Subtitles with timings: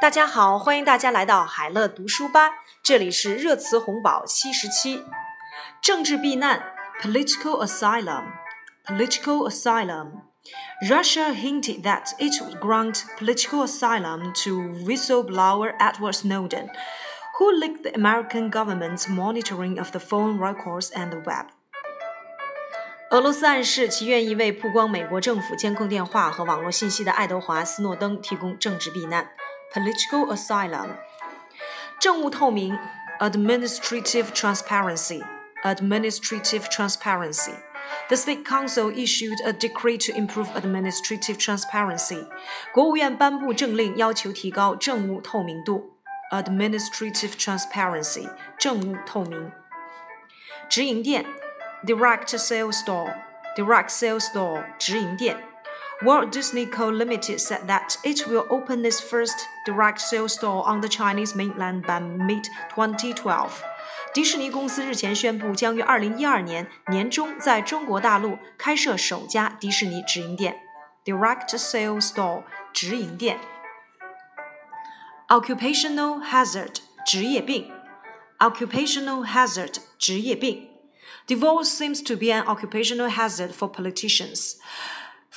[0.00, 2.50] 大家好，欢迎大家来到海乐读书吧，
[2.82, 5.02] 这里是热词红宝七十七。
[5.80, 6.62] 政治避难
[7.00, 16.68] （political asylum），political asylum。Russia hinted that it would grant political asylum to whistleblower Edward Snowden,
[17.38, 21.46] who leaked the American government's monitoring of the phone records and the web.
[23.10, 29.30] 俄罗斯暗示其愿意为曝光美国政府监控电话和网络信息的爱德华·斯诺登提供政治避难。
[29.72, 30.96] political asylum.
[32.00, 32.78] 政务透明
[33.20, 35.22] administrative transparency
[35.62, 37.54] administrative transparency.
[38.08, 42.26] The State Council issued a decree to improve administrative transparency.
[42.72, 45.92] 国务院颁布政令，要求提高政务透明度。
[46.30, 48.28] Administrative transparency，
[48.58, 49.52] 政务透明。
[50.68, 51.24] 直营店，
[51.86, 55.36] direct sales store，direct sales store，直营店。
[56.02, 56.90] Walt Disney Co.
[56.90, 61.82] Limited said that it will open its first direct sales store on the Chinese mainland
[61.82, 63.48] by mid-2012.
[64.12, 70.60] 迪士尼公司日前宣布，将于2012年年中在中国大陆开设首家迪士尼直营店
[71.04, 73.38] （Direct Sales Store） 直营店。
[75.28, 77.72] Occupational hazard 职业病，
[78.38, 80.68] Occupational hazard 职业病。
[81.26, 84.56] Divorce seems to be an occupational hazard for politicians.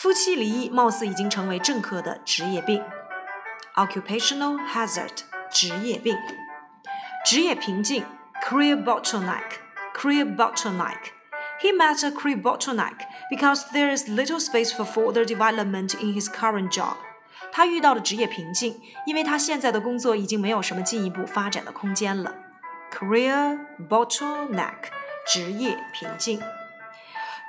[0.01, 2.83] 夫妻离异貌似已经成为政客的职业病，
[3.75, 5.11] occupational hazard，
[5.49, 6.15] 职业病，
[7.25, 8.05] 职业瓶颈，
[8.43, 12.97] career bottleneck，career bottleneck。He met a career bottleneck
[13.31, 16.97] because there is little space for further development in his current job.
[17.51, 22.35] 他遇到了职业瓶颈，因为他现在的工作已经没有什么进一步发展的空间了。
[22.93, 24.91] Career bottleneck，
[25.25, 26.39] 职业瓶颈。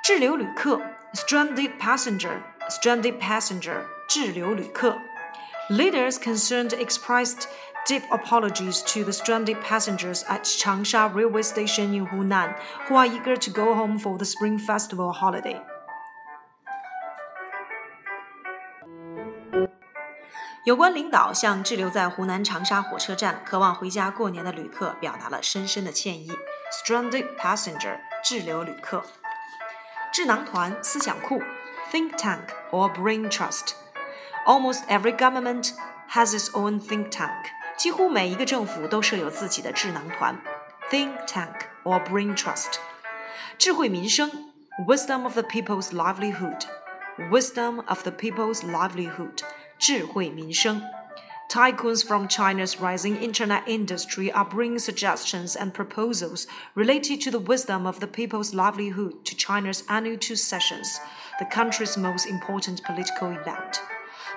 [0.03, 0.81] 滞留旅客。
[1.13, 4.95] stranded passenger, stranded passenger, 滞留旅客.
[5.69, 7.47] Leaders concerned expressed
[7.87, 12.53] deep apologies to the stranded passengers at Changsha railway station in Hunan,
[12.87, 15.59] who are eager to go home for the Spring Festival holiday.
[20.65, 26.31] 有关领导向滞留在湖南长沙火车站、渴望回家过年的旅客表达了深深的歉意。
[26.85, 29.03] Stranded passenger，滞留旅客。
[30.13, 31.41] 智囊团、思想库
[31.91, 35.71] （think tank or brain trust）。Almost every government
[36.11, 37.45] has its own think tank。
[37.77, 40.41] 几乎每一个政府都设有自己的智囊团
[40.89, 42.75] （think tank or brain trust）。
[43.57, 44.51] 智慧民生
[44.87, 49.43] （wisdom of the people's livelihood）。wisdom of the people's livelihood。
[49.77, 50.81] 智慧民生。
[51.49, 56.45] Tycoons from China's rising internet industry are bringing suggestions and proposals
[56.75, 60.99] related to the wisdom of the people's livelihood to China's annual two sessions,
[61.39, 63.79] the country's most important political event.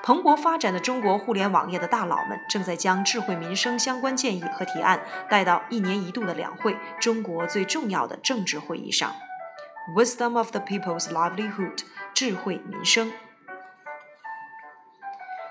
[0.02, 4.98] 蓬勃发展的中国互联网业的大佬们正在将智慧民生相关建议和提案
[5.28, 9.14] 带到一年一度的两会——中国最重要的政治会议上。
[9.94, 11.80] Wisdom of the people's livelihood，
[12.14, 13.12] 智慧民生。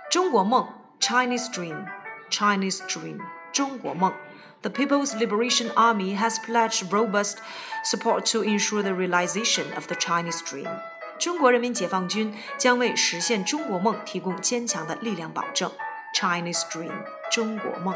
[0.09, 0.67] 中国梦。
[1.05, 1.85] Chinese Dream,
[2.29, 3.19] Chinese Dream,
[3.51, 4.13] 中国梦.
[4.61, 7.37] The People's Liberation Army has pledged robust
[7.83, 10.69] support to ensure the realization of the Chinese Dream.
[11.17, 15.71] 中国人民解放军将为实现中国梦提供坚强的力量保证。
[16.15, 16.91] Chinese Dream，
[17.31, 17.95] 中国梦。